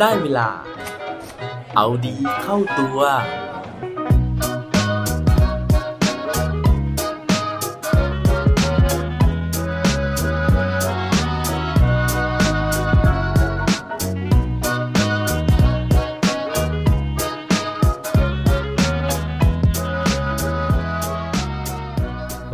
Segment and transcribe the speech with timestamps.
[0.00, 0.48] ได้เวลา
[1.76, 3.00] เอาดีเข้าตัว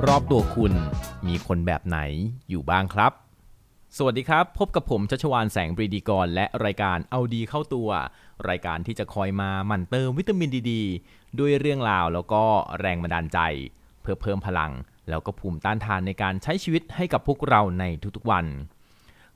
[0.07, 0.73] รอบตัวคุณ
[1.27, 1.99] มีคนแบบไหน
[2.51, 3.26] อยู่บ้างครับ
[3.99, 7.89] สวัสดีครับ พบกับผมชัชวานแสงปรีดีกร และรายการเอาดีเข้าตัว
[8.49, 10.73] รายการที่จะคอยมาหมั่นเติมวิตามินดีดี
[11.39, 12.43] ด้วยเรื่องราวแล้วก็
[12.81, 13.39] แรงบันดาลใจ
[14.03, 14.73] เพื่อเพิ่มพลัง
[15.09, 17.85] แล้วก็ภูมิต้านทานในการใช้ชีวิตให้กับพวกเราใน
[18.17, 18.45] ทุกๆวัน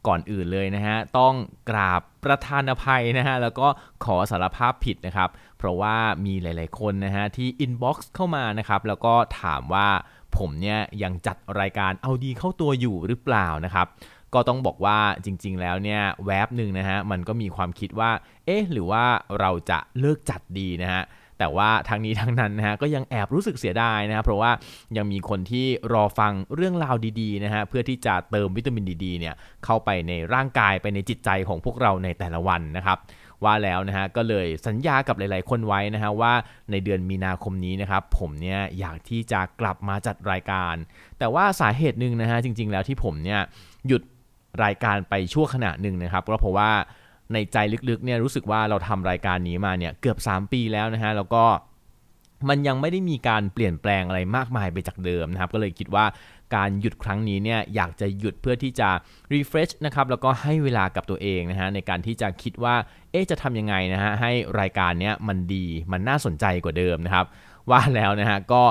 [0.06, 1.34] ก่อนอื่นเลยนะฮะ ต้อง
[1.70, 3.68] กราบประทานอภัยนะฮะ แล้วก็
[4.04, 9.88] ขอสารภาพผิดนะครับ เพราะว่ามีหลาย ๆ คนนะฮะที่ inbox เข้ามานะครับแล้วก็ถามว่า
[10.36, 13.86] ผมเนี่ยยังจัดรายการเอาดีเข้าตัวอยู่หรือเปล่านะครับ
[14.34, 18.10] ก็ต้องบอกว่าจริง ๆ แล้วเนี่ยแวบหนึ่งนะฮะมันก็มีความคิดว่า
[18.46, 19.04] เอ๊ะหรือว่า
[19.40, 21.02] เราจะเลิกจัดดีนะฮะ
[21.38, 24.50] แต่ว่าทั้งนี้ทั้งนั้นนะฮะก็ยังแอบรู้สึกเสียดายนะครับเพราะว่า
[24.96, 32.98] ยังมีคนที่รอฟังเรื่องราวดีๆนะฮะเพื่อที่จะเติมวิตามินดีๆเนี่ยเข้าไปในร่างกายไปในจิตใจของพวกเราในแต่ละวันนะครับ
[33.44, 36.32] ว่าแล้วนะฮะก็เลยสัญญากับหลาย ๆ คนไว้นะฮะว่า
[36.70, 40.74] ในเดือนมีนาคมนี้นะครับผมเนี่ยอยากที่จะกลับมาจัดรายการ
[41.18, 43.40] แต่ว่าสาเหตุหนึ่งนะฮะจริง ๆ แล้วที่ผมเนี่ย
[43.88, 44.02] หยุด
[44.64, 46.70] รายการไปชั่วขณะหนึ่งนะครับก็เพราะว่า
[47.32, 47.56] ในใจ
[47.88, 51.44] ลึกๆเนี่ยรู้สึกว่าเราทำรายการนี้มาเนี่ยเกือบ 3 ปีแล้วนะฮะแล้วก็
[52.48, 56.04] มันยังไม่ได้มีการเปลี่ยนแปลงอะไรมากมายไปจากเดิมนะครับ ก็เลยคิดว่า
[56.56, 58.88] การหยุดครั้งนี้เนี่ยอยากจะหยุดเพื่อที่จะ
[59.32, 62.74] refresh นะครับแล้วก็ให้เวลากับตัวเองนะฮะในการที่จะคิดว่า
[63.10, 67.26] เอ๊ะจะทำยังไงนะฮะให้รายการเนี้ยมันดีมันน่าสนใจกว่าเดิมนะครับ
[67.70, 68.62] ว่าแล้วนะฮะก็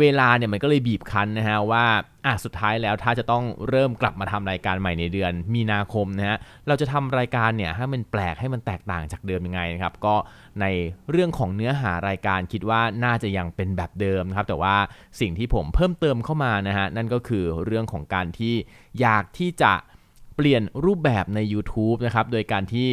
[0.00, 1.84] เวลาเนี่ยมันก็เลยบีบคั้นนะฮะว่า
[2.26, 6.36] อะสุดท้ายแล้วถ้าจะต้องเริ่มกลับมาทำรายการใหม่ในเดือน มีนาคมนะฮะ
[6.68, 10.14] เราจะทำรายการเนี่ยให้มันแปลกให้มันแตกต่างจากเดิมยังไงนะครับก็
[10.60, 10.66] ใน
[11.10, 14.76] เรื่องของเนื้อหารายการคิดว่าน่าจะยังเป็นแบบเดิมนะครับแต่ว่า
[15.20, 18.54] สิ่งที่ผมเพิ่มเติมเข้ามานะฮะนั่นก็คือเรื่องของการที่
[19.00, 19.72] อยากที่จะ
[20.36, 22.88] เปลี่ยนรูปแบบใน YouTube นะครับโดยการที่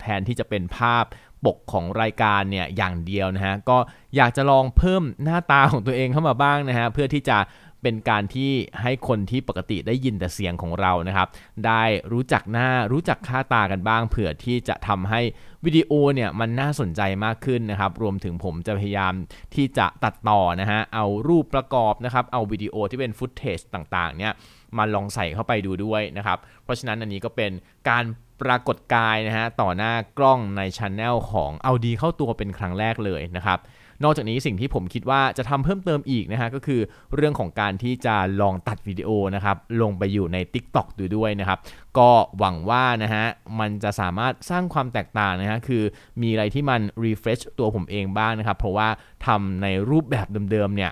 [0.00, 1.04] แทนที่จะเป็นภาพ
[1.46, 3.78] ปกของรายการเนี่ยอย่างเดียวนะฮะก็
[4.16, 7.38] อยากจะลองเพิ่มหน้าตาของตัวเองเข้ามาบ้างนะฮะเพื่อที่จะ
[7.82, 8.50] เป็นการที่
[8.82, 11.28] ให้คนที่ปกติได้ยินแต่เสียงของเรานะครับ
[11.66, 11.82] ได้
[12.12, 15.20] รู้จักหน้ารู้จักค่าตากันบ้าง เผื่อที่จะทำให้
[15.64, 19.14] วิดีโอเนี่ยมันน่าสนใจมากขึ้นนะครับ รวมถึงผมจะพยายาม
[19.54, 24.32] ที่จะตัดต่อนะฮะเอารูปประกอบนะครับ เอาวิดีโอที่เป็นฟุตเทจต่างๆเนี่ย
[24.76, 27.52] มาลองใส่เข้าไปดูด้วยนะครับ เพราะฉะนั้นอันนี้ก็เป็น
[27.90, 28.04] การ
[28.42, 33.58] ปรากฏกายนะฮะต่อหน้า กล้องในช anel ของเอาดีเข้าตัวเป็นครั้งแรกเลยนะครับ
[34.04, 36.80] นอกจากนี้สิ่งที่ผมคิดว่าจะทำเพิ่มเติมอีกนะฮะก็คือ
[37.14, 41.58] เรื่องของการที่จะลองตัดวิดีโอนะครับลงไปอยู่ใน TikTok ดูด้วยนะครับ
[41.98, 43.24] ก็หวังว่านะฮะ
[43.60, 45.82] มันจะสามารถสร้างความแตกต่างนะฮะคือ
[46.22, 48.88] มีอะไรที่มัน refresh ตัวผมเองบ้างนะครับเพราะว่า
[49.26, 50.90] ทำในรูปแบบเดิมๆเนี่ย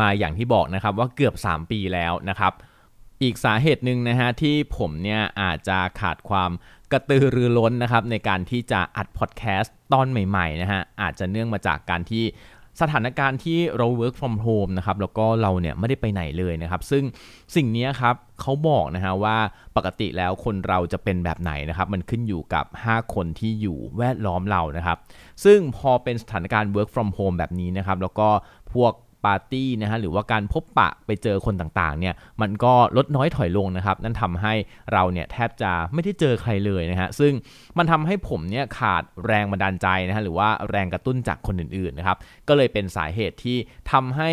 [0.00, 2.52] มาอย่างที่บอกนะครับว่าเกือบ 3 ปีแล้วนะครับ
[3.22, 6.50] อีกสาเหตุหนึ่งนะฮะที่ผมเนี่ยอาจจะขาดความ
[6.92, 12.24] กระตือรือร้นนะครับในการที่จะอัดพอดแคสต์ตอนใหม่ๆนะฮะอาจจะเนื่องมาจากการที่
[12.80, 17.04] สถานการณ์ที่เรา work from home นะครับแล้วก็เราเนี่ยไม่ได้ไปไหนเลยนะครับ ซึ่ง
[17.56, 19.36] สิ่งนี้ครับเขาบอกนะฮะว่า
[19.76, 24.98] ปกติแล้วคนเราจะเป็นแบบไหนนะครับ มันขึ้นอยู่กับ 5 คนที่อยู่แวดล้อมเรานะครับ
[25.44, 28.28] ซึ่งพอเป็นสถานการณ์ work from home แบบนี้นะครับ แล้วก็
[28.72, 28.92] พวก
[29.24, 34.54] ปาร์ตี้นะฮะหรือว่าการพบปะไปเจอคนต่างๆเนี่ยมันก็ลดน้อยถอยลงนะครับ นั่นทำให้
[34.92, 37.32] เราเนี่ยแทบจะไม่ได้เจอใครเลยนะฮะซึ่ง
[37.78, 42.16] มันทำให้ผมเนี่ยขาดแรงบันดาลใจนะฮะหรือว่าแรงกระตุ้นจากคนอื่นๆนะครับ
[42.48, 43.56] ก็เลยเป็นสาเหตุที่
[43.92, 44.30] ทำให้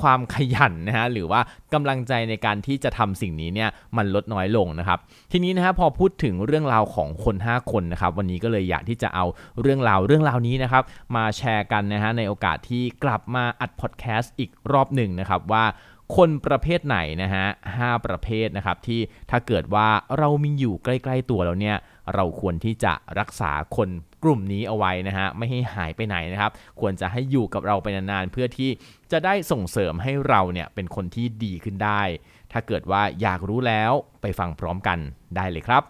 [0.00, 1.40] ความขยันนะฮะหรือว่า
[1.74, 4.98] กำลังใจในการที่จะทำสิ่งนี้เนี่ยมันลดน้อยลงนะครับ
[5.32, 9.24] ทีนี้นะฮะพอพูดถึงเรื่องราวของคน 5 คนนะครับ วันนี้ก็เลยอยากที่จะเอา
[9.60, 10.82] เรื่องราวเรื่องราวนี้นะครับ
[11.16, 15.64] มาแชร์กันนะฮะในโอกาสที่กลับมาอัดพอดแคสต์อีกรอบหนึ่งนะครับว่า
[16.16, 17.46] คนประเภทไหนนะฮะ
[17.76, 19.00] ห้าประเภทนะครับที่
[19.30, 19.88] ถ้าเกิดว่า
[20.18, 21.76] เรามีอยู่ใกล้ ๆ ตัวแล้วเนี่ย
[22.14, 23.88] เราควรที่จะรักษาคน
[24.24, 28.70] กลุ่มนี้เอาไว้นะฮะไม่ให้หายไปไหนนะครับ ควรจะให้อยู่กับเราไปนานๆเพื่อที่
[29.12, 32.02] จะได้ส่งเสริมให้เราเนี่ยเป็นคนที่ดีขึ้นได้
[32.52, 33.92] ถ้าเกิดว่าอยากรู้แล้ว
[34.22, 34.98] ไปฟังพร้อมกัน
[35.36, 35.82] ได้เลยครับ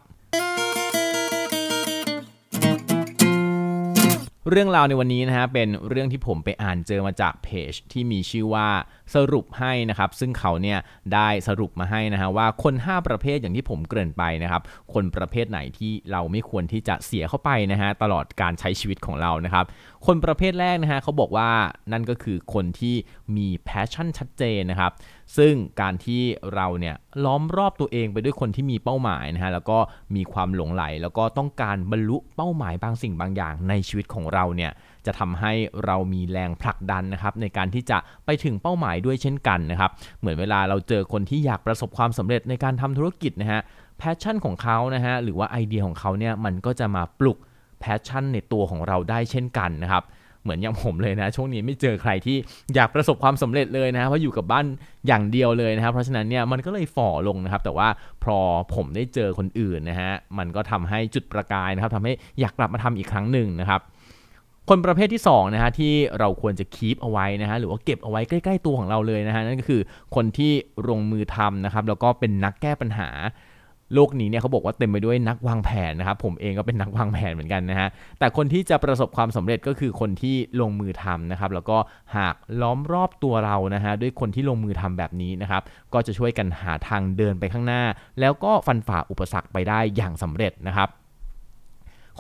[4.51, 8.69] เรื่องราวในวันนี้นะฮะเป็นเรื่องที่ผมไปอ่านเจอมาจากเพจที่มีชื่อว่า
[9.15, 10.79] สรุปให้นะครับ ซึ่งเขาเนี่ย
[11.15, 14.63] ได้สรุปมาให้นะฮะว่าคน 5 ประเภทอย่างที่ผมเกริ่นไปนะครับ
[14.95, 19.65] คนประเภทไหนที่เราไม่ควรที่จะเสียเข้าไปนะฮะตลอดการใช้ชีวิตของเรานะครับ
[20.07, 21.51] คนประเภทแรกนะฮะเขาบอกว่า
[21.93, 22.95] นั่นก็คือคนที่
[23.37, 24.93] มี passion ชัดเจนนะครับ
[25.37, 26.23] ซึ่งการที่
[26.55, 29.79] เราเนี่ยล้อมรอบตัวเองไปด้วยคนที่มีเป้าหมายนะฮะแล้วก็
[30.17, 34.73] มีความหลงใหล แล้วก็ต้องการบรรลุเป้าหมายบางสิ่งบางอย่างในชีวิตของเราเนี่ย
[35.07, 35.53] จะทำให้
[35.85, 39.91] เรามีแรงผลักดันนะครับในการที่จะไปถึงเป้าหมายด้วยเช่นกันนะครับ
[40.21, 43.61] เหมือนเวลาเราเจอคนที่อยากประสบความสำเร็จในการทำธุรกิจนะฮะ
[43.99, 47.39] passion ของเขานะฮะหรือว่าไอเดียของเขาเนี่ยมันก็จะมาปลุก
[47.85, 50.05] passion ในตัวของเราได้เช่นกันนะครับ
[50.43, 52.37] เหมือนอย่างผมเลยนะ ช่วงนี้ไม่เจอใครที่
[52.75, 54.67] อยากประสบความสำเร็จเลยนะเพราะอยู่กับบ้าน
[55.07, 57.89] อย่างเดียวเลยนะครับ เพราะฉะนั้นเนี่ยมันก็เลยฝ่อลงนะครับ แต่ว่า
[58.23, 58.39] พอ
[58.75, 63.81] ผมได้เจอคนอื่นนะฮะมันก็ทำให้จุดประกายนะครับทำให้อยากกลับมาทำอีกครั้งหนึ่งนะครับ
[64.69, 69.81] คนประเภทที่2นะฮะที่เราควรจะคีปเอาไว้นะฮะหรือว่าเก็บเอาไว้ใกล้ ๆ ตัวของเราเลยนะฮะนั่นก็คือ
[70.15, 70.53] คนที่
[70.89, 73.09] ลงมือทำนะครับแล้วก็เป็นนักแก้ปัญหา
[73.95, 77.89] โลกนี้เนี่ยเขาบอกว่าเต็มไปด้วยนักวางแผนนะครับ ผมเองก็เป็นนักวางแผนเหมือนกันนะฮะ
[78.19, 81.79] แต่คนที่จะประสบความสำเร็จก็คือคนที่ลงมือทำนะครับ แล้วก็
[82.17, 85.63] หากล้อมรอบตัวเรานะฮะด้วยคนที่ลงมือทำแบบนี้นะครับ
[85.93, 87.83] ก็จะช่วยกันหาทางเดินไปข้างหน้า
[88.21, 90.89] แล้วก็ฟันฝ่าอุปสรรคไปได้อย่างสำเร็จนะครับ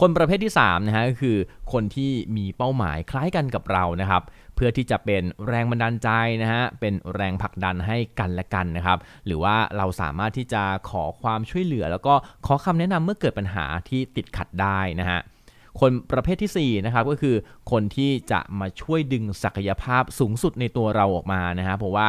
[0.00, 1.36] คนประเภทที่3นะฮะก็คือ
[1.72, 4.22] คนที่มีเป้าหมายคล้ายกันกับเรานะครับ
[4.54, 6.08] เพื่อที่จะเป็นแรงบันดาลใจ
[6.42, 12.14] นะฮะเป็นแรงผลักดันให้กันและกันนะครับ หรือว่าเราสามารถที่จะขอความช่วยเหลือ แล้วก็
[12.46, 15.20] ขอคำแนะนำเมื่อเกิดปัญหาที่ติดขัดได้นะฮะ
[15.80, 17.36] คนประเภทที่4นะครับก็คือ
[17.70, 22.08] คนที่จะมาช่วยดึงศักยภาพสูงสุดในตัวเราออกมานะฮะเพราะว่า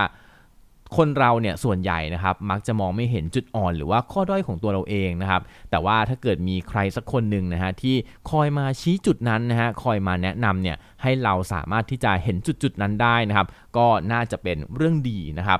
[0.97, 7.95] คนเราเนี่ยส่วนใหญ่นะครับมักจะมองไม่เห็นจุดอ่อน หรือว่าข้อด้อยของตัวเราเองนะครับ แต่ว่าถ้าเกิดมีใครสักคนหนึ่งนะฮะที่
[8.31, 13.47] คอยมาชี้จุดนั้นนะฮะคอยมาแนะนำเนี่ยให้เราสามารถที่จะเห็นจุดจุดนั้นได้นะครับ
[13.77, 15.59] ก็น่าจะเป็นเรื่องดีนะครับ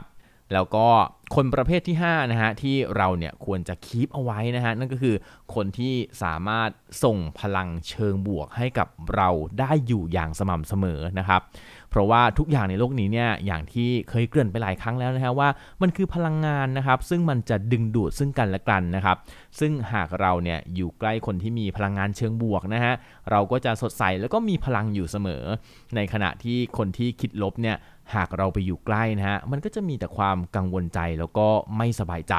[0.53, 0.87] แล้วก็
[1.35, 5.15] คนประเภทที่ 5 นะฮะ ที่เราเนี่ยควรจะคีปเอาไว้นะฮะ นั่นก็คือ
[5.55, 5.93] คนที่
[6.23, 6.69] สามารถ
[7.03, 11.41] ส่งพลังเชิงบวกให้กับเราได้อยู่อย่างสม่ำเสมอนะครับ
[11.89, 15.49] เพราะว่าทุกอย่างในโลกนี้เนี่ยอย่างที่เคยเกริ่นไปหลายครั้งแล้วนะฮะว่า
[15.81, 19.17] มันคือพลังงานนะครับ ซึ่งมันจะดึงดูดซึ่งกันและกันนะครับ
[19.59, 22.93] ซึ่งหากเราเนี่ยอยู่ใกล้คนที่มีพลังงานเชิงบวกนะฮะ
[23.31, 25.43] เราก็จะสดใสแล้วก็มีพลังอยู่เสมอ
[25.95, 27.77] ในขณะที่คนที่คิดลบเนี่ย
[28.15, 31.47] หากเราไปอยู่ใกล้นะฮะมันก็จะมีแต่ความกังวลใจแล้วก็
[31.77, 32.35] ไม่สบายใจ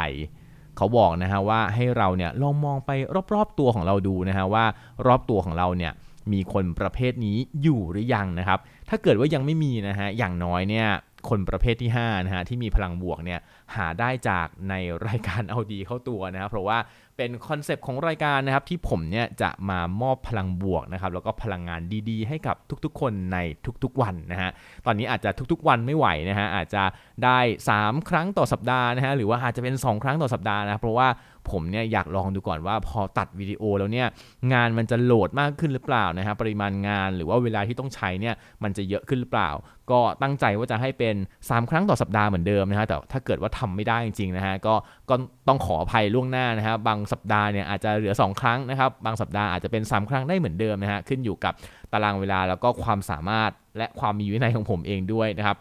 [0.77, 2.91] เขาบอกนะฮะว่าให้เราเนี่ยลองมองไป
[3.35, 4.65] รอบๆตัวของเราดูนะฮะว่า
[5.07, 5.93] รอบตัวของเราเนี่ย
[6.33, 8.59] มีคนประเภทนี้อยู่หรือยังนะครับ
[8.89, 10.89] ถ้าเกิดว่ายังไม่มีนะฮะอย่างน้อยเนี่ย
[11.29, 13.41] คนประเภทที่5นะฮะที่มีพลังบวกเนี่ย
[13.75, 14.75] หาได้จากใน
[15.07, 16.79] รายการเอาดีเข้าตัวนะครับ เพราะว่า
[17.17, 21.81] เป็นคอนเซปต์ของรายการนะครับ ที่ผมเนี่ยจะมามอบพลังบวกนะครับ แล้วก็พลังงาน
[22.11, 23.39] ดีๆ ให้กับทุกๆ คนใน
[23.85, 24.51] ทุกๆวันนะฮะ
[24.87, 26.83] ตอนนี้อาจจะทุกๆวันไม่ไหวนะฮะอาจจะ
[27.25, 27.39] ได้
[27.73, 31.09] 3 ครั้งต่อสัปดาห์นะฮะหรือว่าอาจจะเป็น 2 ครั้งต่อสัปดาห์นะเพราะว่า
[31.51, 34.07] ผมเนี่ยอยากลองดูก่อนว่าพอตัดวิดีโอแล้วเนี่ย
[34.53, 39.51] งานมันจะโหลดมากขึ้นหรือเปล่านะฮะปริมาณงานหรือว่าเวลาที่ต้องใช้เนี่ยมันจะเยอะขึ้นหรือเปล่า
[39.91, 44.75] ก็ตั้งใจว่าจะให้เป็น 3 ครั้งต่อสัปดาห์เหมือนเดิมนะฮะแต่ถ้าเกิดว่าทำไม่ได้จริงๆนะฮะก็
[45.11, 45.15] ก็
[45.49, 51.55] ต้องขออภัยล่วงหน้านะฮะบางสัปดาห์เนี่ยอาจจะเหลือ 2 ครั้งนะครับ บางสัปดาห์อาจจะเป็น 3 ครั้งได้เหมือนเดิมนะฮะขึ้นอยู่กับ
[51.93, 55.59] ตารางเวลาแล้วก็ความสามารถและความมีวินัยของผมเองด้วยนะครับ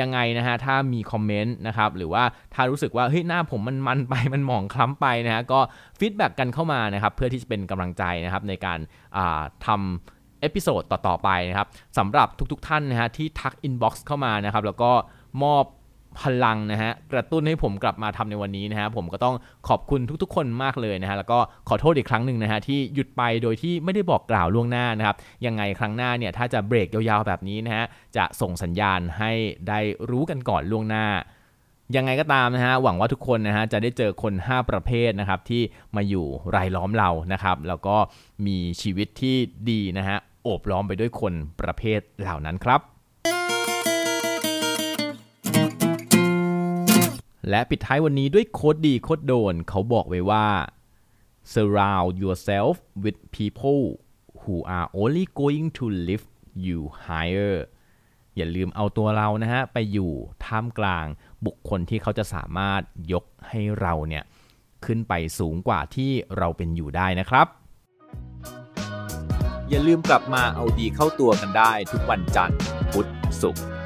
[0.00, 2.24] ยังไงนะฮะถ้ามี comment นะครับหรือว่า
[2.54, 5.60] ถ้ารู้สึกว่าเฮ้ยหน้าผมมันมันไปมันหมองคล้ำไปนะฮะก็
[5.98, 8.78] feedback กันเข้ามานะครับเพื่อที่จะเป็นกำลังใจนะครับในการ
[9.66, 11.68] ทำ episode ต่อ ๆ ไปนะครับ
[11.98, 14.92] สำหรับทุก ๆ ท่านนะฮะที่ทัก inbox เข้ามานะครับแล้วก็
[15.42, 15.64] มอบ
[16.20, 19.34] พลังนะฮะกระตุ้นให้ผมกลับมาทำในวันนี้นะฮะผมก็ต้อง
[19.68, 27.84] ขอบคุณทุกๆ คนมากเลยนะฮะแล้วก็ขอโทษอีกครั้งหนึ่งนะฮะที่หยุดไปโดยที่ไม่ได้บอกกล่าวล่วงหน้านะครับยังไงครั้งหน้าเนี่ยถ้าจะเบรกยาวๆแบบนี้นะฮะ
[28.16, 29.32] จะส่งสัญญาณให้
[29.68, 29.80] ได้
[30.10, 31.06] รู้กันก่อนล่วงหน้า
[31.96, 35.62] ยังไงก็ตามนะฮะหวังว่าทุกคนนะฮะจะได้เจอคน 5 ประเภทนะครับที่
[35.96, 37.96] มาอยู่รายล้อมเรานะครับแล้วก็
[38.46, 39.36] มีชีวิตที่
[39.70, 42.80] ดีนะฮะโอบล้อมไปด้วยคนประเภทเหล่านั้นครับ
[47.50, 50.46] และปิดท้ายวันนี้ด้วยโคดดีโคดโดนเขาบอกไว้ว่า
[51.52, 53.82] surround yourself with people
[54.40, 56.30] who are only going to lift
[56.66, 57.56] you higher
[58.36, 60.12] อย่าลืมเอาตัวเรานะฮะ ไปอยู่
[60.44, 61.06] ท่ามกลาง
[61.46, 64.24] บุคคลที่เขาจะสามารถยกให้เราเนี่ย
[64.84, 67.46] ขึ้นไปสูงกว่าที่เราเป็นอยู่ได้นะครับ
[69.68, 72.58] อย่าลืมกลับมาเอาดีเข้าตัวกันได้ทุกวันจันทร์
[72.92, 73.06] พุธ
[73.42, 73.64] ศุกร์